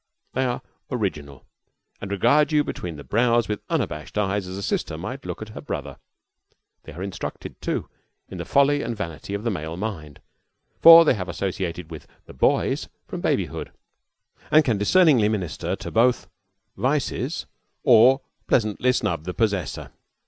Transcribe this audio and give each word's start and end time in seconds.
They 0.33 0.45
are 0.45 0.63
original, 0.89 1.45
and 2.01 2.09
regard 2.09 2.51
you 2.51 2.63
between 2.63 2.95
the 2.95 3.03
brows 3.03 3.47
with 3.47 3.61
unabashed 3.69 4.17
eyes 4.17 4.47
as 4.47 4.57
a 4.57 4.63
sister 4.63 4.97
might 4.97 5.27
look 5.27 5.43
at 5.43 5.49
her 5.49 5.61
brother. 5.61 5.99
They 6.85 6.93
are 6.93 7.03
instructed, 7.03 7.61
too, 7.61 7.87
in 8.27 8.39
the 8.39 8.45
folly 8.45 8.81
and 8.81 8.97
vanity 8.97 9.35
of 9.35 9.43
the 9.43 9.51
male 9.51 9.77
mind, 9.77 10.19
for 10.79 11.05
they 11.05 11.13
have 11.13 11.29
associated 11.29 11.91
with 11.91 12.07
"the 12.25 12.33
boys" 12.33 12.89
from 13.05 13.21
babyhood, 13.21 13.71
and 14.49 14.65
can 14.65 14.79
discerningly 14.79 15.29
minister 15.29 15.75
to 15.75 15.91
both 15.91 16.27
vices 16.75 17.45
or 17.83 18.21
pleasantly 18.47 18.91
snub 18.93 19.25
the 19.25 19.35
possessor. 19.35 19.91